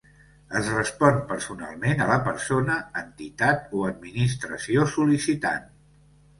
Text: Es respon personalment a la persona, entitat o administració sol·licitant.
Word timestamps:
Es 0.59 0.69
respon 0.75 1.19
personalment 1.33 2.01
a 2.07 2.07
la 2.13 2.17
persona, 2.29 2.79
entitat 3.03 3.79
o 3.83 3.87
administració 3.93 4.91
sol·licitant. 4.99 5.73